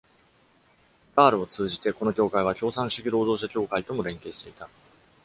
[1.15, 4.67] Brar を通じて、この協会は共産主義労働者協会とも連携していた。